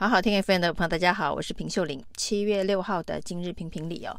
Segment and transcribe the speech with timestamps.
[0.00, 2.00] 好好听 FM 的朋友，大家好，我是平秀玲。
[2.16, 4.16] 七月六号的今日评评理哦，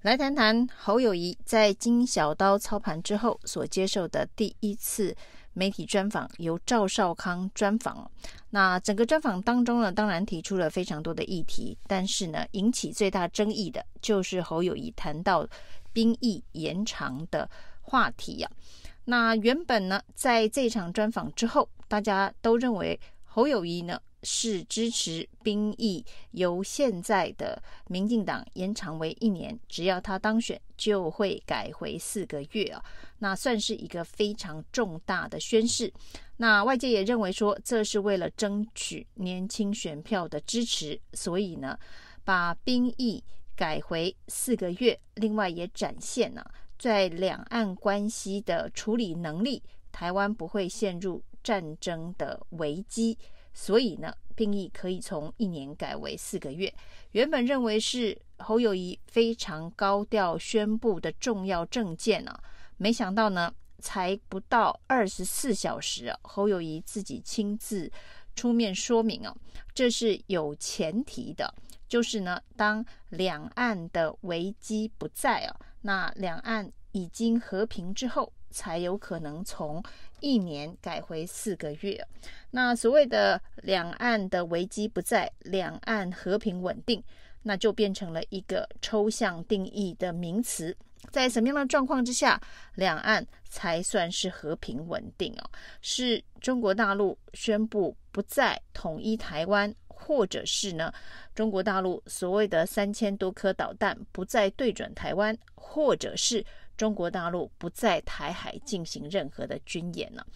[0.00, 5.16] 来谈谈侯友谊在金小刀操盘之后所接受的第一次
[5.52, 8.10] 媒体专访，由赵少康专访。
[8.50, 15.46] 那整个专访当中呢，当然提出了非常多的议题，但是呢，引起最大争议的就是侯友谊谈到
[15.92, 17.48] 兵役延长的
[17.82, 18.58] 话题呀、啊。
[19.04, 24.00] 那原本呢，在这场专访之后，大家都认为侯友谊呢。
[24.22, 32.84] 是支持兵役由现在的民进党延长为一年，只要他当选就会改回四个月啊，
[33.18, 35.92] 那算是一个非常重大的宣誓。
[36.36, 41.78] 那外界也认为说，这是为了争取年轻选票的支持，所以呢，
[42.24, 43.22] 把兵役
[43.54, 44.98] 改回四个月。
[45.16, 46.44] 另外也展现了
[46.78, 53.16] 在两岸关系的处理能力，台湾不会陷入战争的危机。
[53.54, 56.72] 所以呢，兵役可以从一年改为四个月。
[57.12, 62.36] 原本认为是侯友谊非常高调宣布的重要政见呢，
[62.76, 67.90] 没想到呢，才不到二十四小时啊，侯友谊自己亲自
[68.34, 69.36] 出面说明啊，
[69.74, 71.54] 这是有前提的，
[71.86, 78.32] 就是呢，当两岸的危机不在啊，那两岸已经和平之后。
[78.52, 79.82] 才有可能从
[80.20, 82.06] 一年改回四个月。
[82.52, 87.02] 那所谓的两岸的危机不在，两岸和平稳定，
[87.42, 90.76] 那就变成了一个抽象定义的名词。
[91.10, 92.40] 在什么样的状况之下，
[92.76, 95.50] 两岸才算是和平稳定哦？
[95.80, 100.92] 是中国大陆宣布不再统一台湾，或者是呢，
[101.34, 106.44] 中国大陆所谓的三千多颗导弹不再对准台湾，或者是？
[106.82, 110.26] 中国大陆不在台海进行任何的军演了。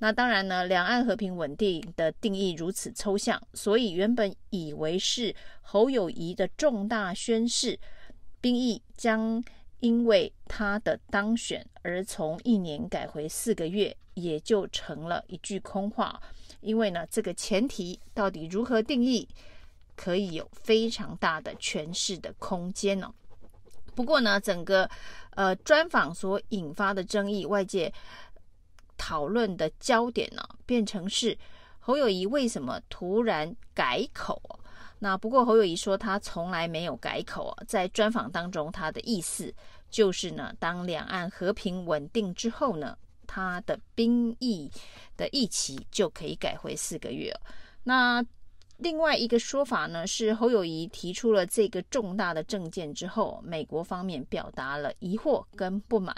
[0.00, 7.80] 那当然呢，两岸和平稳定的定义如此抽象，所以原本以为是侯友谊的重大宣示，
[8.38, 9.42] 兵役将
[9.80, 16.20] 因为他的当选而从一年改回四个月，也就成了一句空话。
[16.60, 19.26] 因为呢，这个前提到底如何定义，
[19.96, 23.10] 可以有非常大的诠释的空间呢、
[23.94, 24.88] 不过呢，整个
[25.30, 27.92] 呃专访所引发的争议，外界
[28.96, 31.36] 讨论的焦点呢，变成是
[31.78, 34.40] 侯友宜为什么突然改口？
[34.98, 39.52] 那不过侯友宜说他从来没有改口啊，在专访当中，他的意思
[39.90, 44.70] 就是呢，当两岸和平稳定之后呢，他的兵役
[45.16, 47.34] 的役期就可以改回四个月。
[47.82, 48.24] 那
[48.84, 56.14] 另外一个说法呢，是侯友谊提出了这个重大的政见之后，美国方面表达了疑惑跟不满。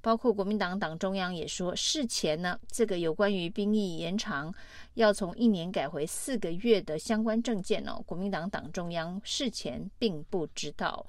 [0.00, 4.52] 包括国民党党中央也说，事前呢，这个有关于兵役延长
[4.94, 11.06] 要从一年改回四个月的相关政见呢，国民党党中央事前并不知道。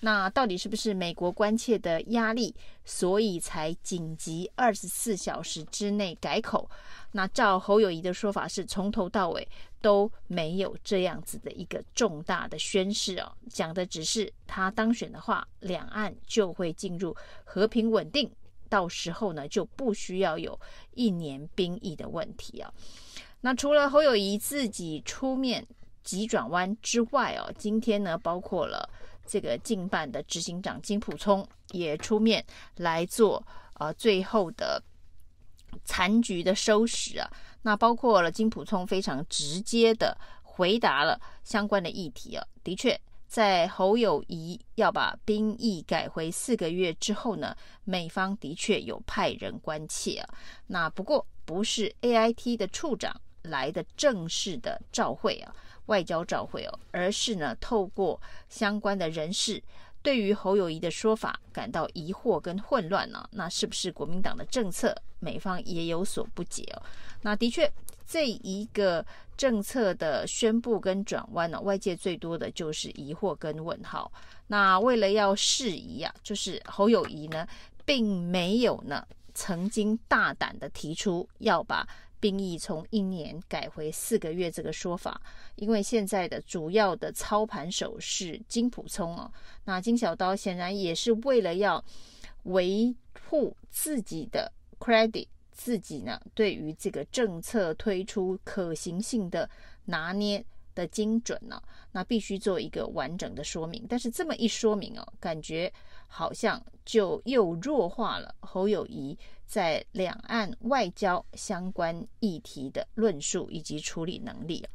[0.00, 6.68] 那到底是不是美国关切的压力，所以才紧急二十四小时之内改口？
[7.12, 9.48] 那照侯友谊的说法，是从头到尾
[9.80, 18.30] 都没有这样子的一个重大的宣示哦，讲的只是他当选的话，两岸就会进入和平稳定，
[18.68, 20.60] 到时候呢就不需要有
[20.92, 22.70] 一年兵役的问题啊。
[23.40, 25.66] 那除了侯友谊自己出面
[26.02, 28.86] 急转弯之外哦，今天呢包括了。
[29.26, 32.44] 这个竞办的执行长金溥聪也出面
[32.76, 33.44] 来做
[33.74, 34.82] 呃最后的
[35.84, 37.30] 残局的收拾啊，
[37.62, 47.54] 那包括了金溥聪非常直接的回答了相关的议题啊，的确在侯友谊要把兵役改回四个月之后呢，
[47.84, 50.34] 美方的确有派人关切啊，
[50.68, 55.54] 那不过不是 AIT 的处长来的正式的照会啊。
[55.86, 59.62] 外交照会哦，而是呢，透过相关的人士
[60.02, 63.28] 对于侯友宜的说法感到疑惑跟混乱呢？
[63.32, 66.82] 那是不是国民党的政策，美方也有所不解哦？
[67.22, 67.70] 那的确，
[68.06, 69.04] 这一个
[69.36, 74.10] 政策的宣布跟转弯呢，外界最多的就是疑惑跟问号。
[74.46, 77.46] 那为了要释疑啊，就是侯友宜呢，
[77.84, 81.86] 并没有呢曾经大胆的提出要把。
[82.18, 85.20] 兵役从一年改回四个月这个说法，
[85.56, 89.30] 因为现在的主要的操盘手是金浦聪哦，
[89.64, 91.84] 那金小刀显然也是为了要
[92.44, 92.94] 维
[93.28, 99.48] 护自己的 credit，自己呢对于这个政策推出可行性的
[99.84, 100.44] 拿捏
[100.76, 103.84] 的精准呢，那必须做一个完整的说明。
[103.88, 105.72] 但是这么一说明哦，感觉
[106.06, 109.18] 好像就又弱化了侯友谊。
[109.46, 114.66] 在两岸外交相关议题的论述以及处理能力。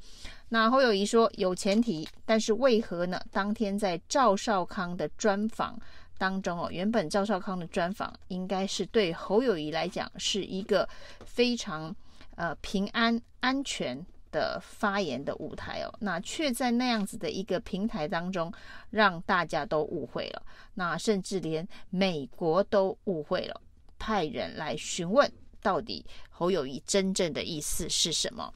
[0.48, 3.22] 那侯友谊说有前提，但是为何呢？
[3.34, 5.78] 当天在赵少康的专访
[6.18, 10.88] 当中哦，原本赵少康的专访应该是对侯友谊来讲是一个
[11.26, 11.94] 非常
[12.38, 18.52] 呃平安安全的发言的舞台哦，那却在那样子的一个平台当中
[18.90, 20.44] 让大家都误会了，
[20.74, 23.62] 那甚至连美国都误会了，
[24.00, 25.32] 派人来询问
[25.62, 28.54] 到底侯友谊真正的意思是什么。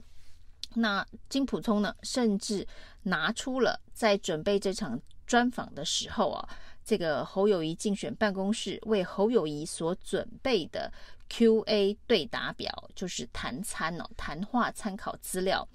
[0.74, 2.68] 那金普聪呢，甚至
[3.04, 6.50] 拿出了在准备这场专访的时候啊，
[6.86, 10.92] 这个侯友谊竞选办公室为侯友谊所准备的
[11.28, 15.68] Q&A 对答表，就是谈参哦，谈话参考资料。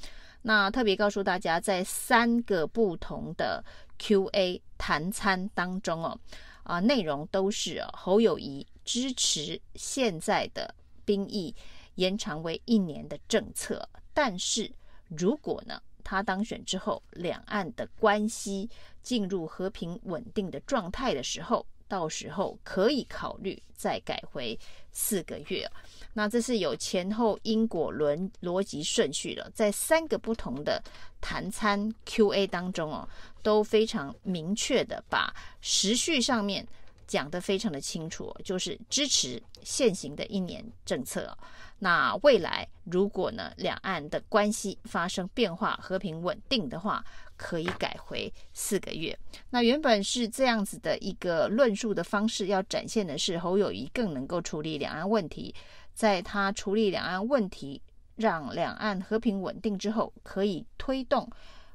[0.43, 3.63] 那特别告诉大家，在三个不同的
[3.99, 6.19] Q&A 谈参当中哦，
[6.63, 10.75] 啊，内容都是侯友谊支持现在的
[11.05, 11.55] 兵役
[11.97, 14.73] 延长为一年的政策，但是。
[15.19, 18.69] 如果呢，他当选之后，两岸的关系
[19.03, 24.59] 进入和平稳定的状态的时候，到时候可以考虑再改回
[24.93, 25.71] 四个月。
[26.13, 30.83] 那这是有前后因果轮逻辑顺序了，在三个不同的
[31.21, 33.09] 谈餐 Q&A 当中哦，
[33.43, 36.67] 都非常明确的把时序上面
[37.07, 41.37] 讲得非常的清楚，就是支持现行的一年政策。
[41.83, 47.03] 那未来如果呢，两岸的关系发生变化，和平稳定的话，
[47.37, 49.19] 可以改回四个月。
[49.49, 55.55] 那原本是这样子的一个论述的方式，要展现的是侯友谊更能够处理两岸问题，
[55.95, 57.81] 在他处理两岸问题，
[58.17, 61.27] 让两岸和平稳定之后，可以推动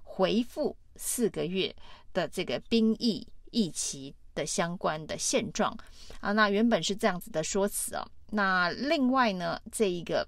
[0.04, 1.76] 回复四个月
[2.14, 5.76] 的这个兵役役期的相关的现状
[6.20, 6.32] 啊。
[6.32, 8.08] 那原本是这样子的说辞哦。
[8.36, 10.28] 那另外呢，这一个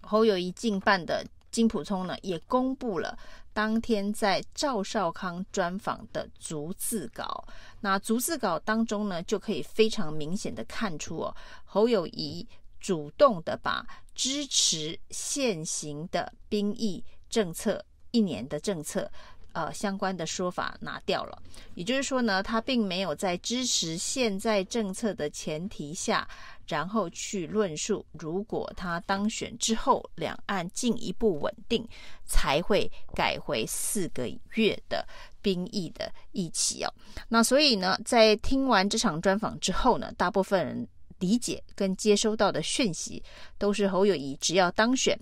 [0.00, 3.18] 侯友谊进办的金普聪呢，也公布了
[3.52, 7.46] 当天在赵少康专访的逐字稿。
[7.82, 11.36] 那逐字稿当中呢，就可以非常明显的看出哦，
[11.66, 12.48] 侯友谊
[12.80, 19.10] 主动的把支持现行的兵役政策一年的政策。
[19.52, 21.42] 呃，相关的说法拿掉了，
[21.74, 26.26] 也就是说呢，他并没有在支持现在政策的前提下，
[26.66, 31.86] 然后去论述，如果他当选之后，两岸进一步稳定，
[32.24, 35.06] 才会改回四个月的
[35.40, 36.94] 兵役的议期哦。
[37.28, 40.88] 那所以呢，在听完这场专访之后呢，大部分人
[41.18, 43.22] 理解跟接收到的讯息，
[43.58, 45.18] 都是侯友谊只要当选。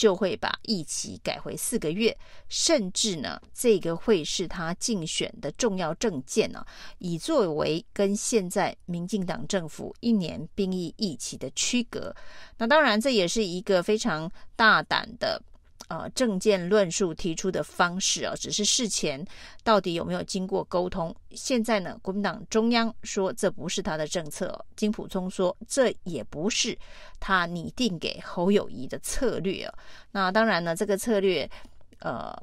[0.00, 2.16] 就会把议期改回四个月，
[2.48, 6.64] 甚至呢，这个会是他竞选的重要证件呢，
[6.96, 12.16] 以作为跟现在民进党政府一年兵役议期的区隔。
[12.56, 15.38] 那当然，这也是一个非常大胆的。
[15.90, 19.26] 呃，政见论述提出的方式啊，只是事前
[19.64, 21.12] 到底有没有经过沟通？
[21.32, 26.78] 现在呢，国民党中央说这不是他的政策，金溥聪说这也不是
[27.18, 29.68] 他拟定给侯友谊的策略。
[30.12, 31.50] 那当然呢，这个策略
[31.98, 32.40] 呃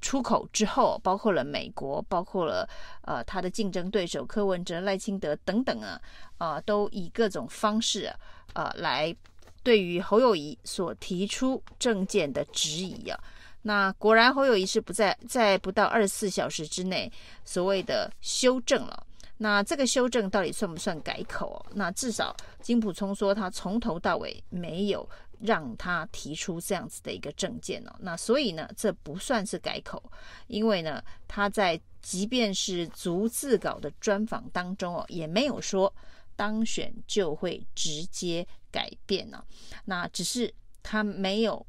[0.00, 2.66] 出口之后，包括了美国，包括了
[3.02, 6.00] 呃他的竞争对手柯文哲、赖清德等等啊，
[6.38, 8.06] 啊、都以各种方式
[8.54, 9.14] 啊、呃、来。
[9.62, 13.18] 对于侯友宜所提出政见的质疑啊，
[13.62, 17.10] 那果然侯友宜是不在在不到二十四小时之内
[17.44, 19.06] 所谓的修正了。
[19.38, 21.46] 那这个修正到底算不算改口？
[21.54, 25.08] 哦那至少金普聪说他从头到尾没有
[25.40, 27.92] 让他提出这样子的一个政见哦。
[27.98, 30.00] 那所以呢，这不算是改口，
[30.46, 35.92] 因为呢，他在即便是逐字稿的专访当中哦，也没有说。
[36.36, 39.44] 当选就会直接改变呢？
[39.84, 41.66] 那只是他没有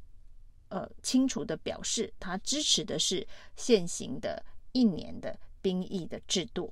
[0.69, 6.71] 呃清楚的表示，他支持的是现行的一年的兵役的制度。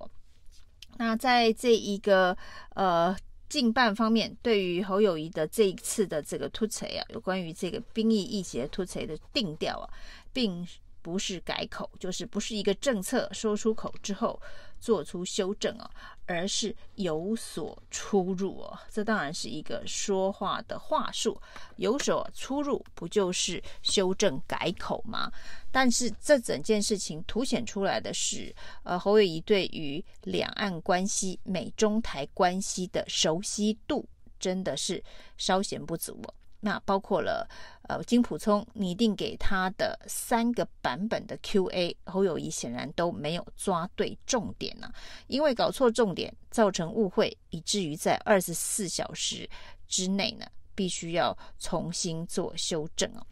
[0.97, 2.37] 那在这一个
[2.75, 3.15] 呃
[3.47, 9.89] 竞办方面，对于侯友宜的这一次的这个突袭啊，有关于这个兵役役期突袭的定调啊，
[10.33, 10.67] 并
[11.01, 14.41] 不是改口，就是不是一个政策说出口之后
[14.79, 15.89] 做出修正哦。
[16.27, 21.37] 而是有所出入哦，这当然是一个说话的话术，
[21.75, 25.29] 有所出入不就是修正改口吗？
[25.73, 34.07] 但是这整件事情凸显出来的是，呃，侯友宜对于两岸关系、美中台关系的熟悉度
[34.39, 35.03] 真的是
[35.37, 36.33] 稍显不足哦。
[36.63, 37.47] 那包括了
[37.89, 44.89] 呃金普聪拟定给他的三个版本的 Q&A，侯友谊显然都没有抓对重点呢、
[45.27, 49.49] 因为搞错重点造成误会，以至于在二十四小时
[49.87, 53.25] 之内呢，必须要重新做修正哦。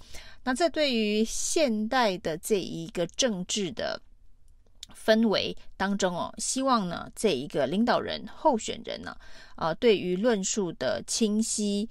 [0.43, 4.01] 那这对于现代的这一个政治的
[4.95, 9.15] 氛围当中哦，希望呢这一个领导人候选人呢，
[9.55, 11.87] 啊，对于论述的清晰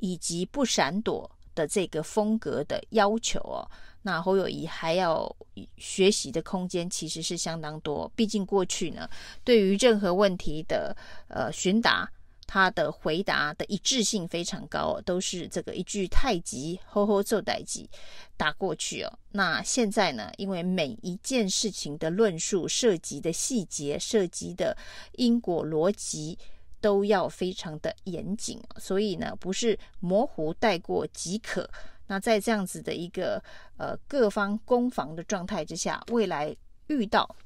[0.00, 3.64] 以及不闪躲的这个风格的要求哦，
[4.02, 5.34] 那侯友宜还要
[5.76, 8.10] 学习的空间其实是相当多。
[8.16, 9.08] 毕竟过去呢，
[9.44, 10.96] 对于任何问题的
[11.28, 12.10] 呃询答。
[12.52, 17.88] 他的回答的一致性非常高，都是这个一句太极，吼吼做代级
[18.36, 19.18] 打过去哦。
[19.30, 24.76] 那现在呢，因为每一件事情的论述涉及的细节、涉及的
[25.12, 26.36] 因果逻辑
[26.80, 31.68] 都要非常的严谨，所以呢，不是模糊带过即可。
[32.06, 33.42] 那在这样子的一个
[33.76, 36.56] 呃各方攻防的状态之下，未来
[36.88, 37.36] 遇到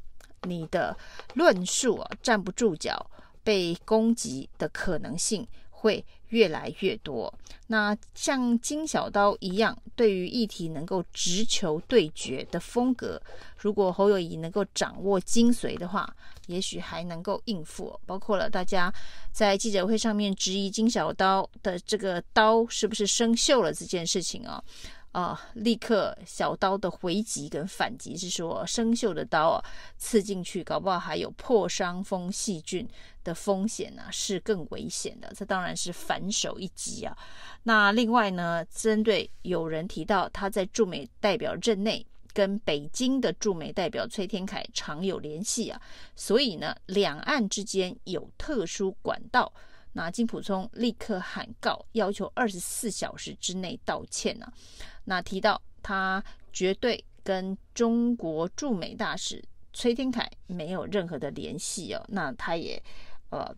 [0.42, 0.96] 你的
[1.34, 3.10] 论述啊站不住脚。
[3.44, 5.46] 被攻击的可能性
[5.84, 7.32] 会越来越多。
[7.66, 13.20] 那像金小刀一样，对于议题能够直球对决的风格，
[13.58, 16.10] 如果侯友谊能够掌握精髓的话，
[16.46, 18.00] 也许还能够应付。
[18.06, 18.90] 包括了大家
[19.30, 24.64] 在记者会上面质疑金小刀的这个刀是不是生锈了这件事情啊。
[25.14, 25.40] 啊！
[25.54, 29.64] 立刻小刀的回击跟反击是说，生锈的刀啊，
[29.96, 32.86] 刺进去，搞不好还有破伤风细菌
[33.22, 35.32] 的风险呢、是更危险的。
[35.36, 37.16] 这当然是反手一击啊。
[37.62, 45.80] 那另外呢，针对有人提到他在驻美代表任内跟北京的驻美代表崔天凯常有联系啊，
[46.16, 49.52] 所以呢，两岸之间有特殊管道。
[49.94, 54.52] 那金普聪立刻喊告，要求二十四小时之内道歉呢、
[55.04, 56.22] 那提到他
[56.52, 62.04] 绝对跟中国驻美大使崔天凯没有任何的联系哦。
[62.08, 62.82] 那他也
[63.30, 63.54] 呃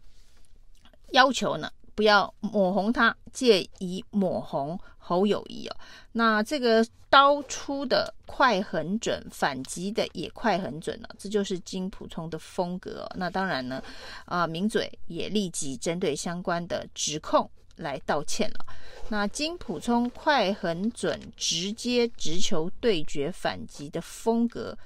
[1.12, 1.68] 要求呢。
[1.96, 5.76] 不要抹红他，借以抹红侯友谊哦。
[6.12, 13.16] 那这个刀出的快很准，反击的也快很准了，这就是金普聪的风格哦。
[13.16, 13.82] 那当然呢，
[14.26, 18.66] 啊，名嘴也立即针对相关的指控来道歉了。
[19.08, 24.76] 那金普聪快很准，直接直球对决反击的风格，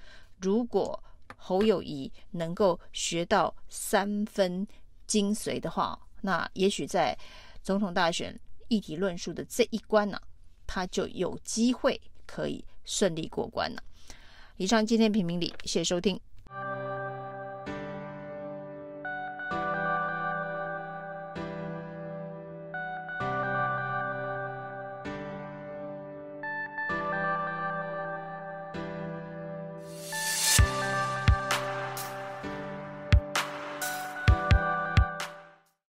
[0.41, 1.03] 如果
[1.37, 4.65] 侯友谊能够学到三分
[5.09, 5.99] 精髓的话。
[6.23, 7.17] 那也许在
[7.63, 10.21] 总统大选议题论述的这一关呢，
[10.67, 13.83] 他就有机会可以顺利过关了。
[14.57, 16.21] 以上今天评评理，谢谢收听。